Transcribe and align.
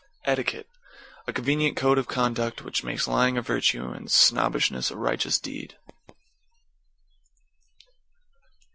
=ETIQUETTE= 0.25 0.65
A 1.27 1.31
convenient 1.33 1.77
code 1.77 1.99
of 1.99 2.07
conduct 2.07 2.63
which 2.63 2.83
makes 2.83 3.07
Lying 3.07 3.37
a 3.37 3.41
virtue 3.43 3.89
and 3.91 4.11
Snobbishness 4.11 4.89
a 4.89 4.95
righteous 4.97 5.37
deed. 5.37 5.77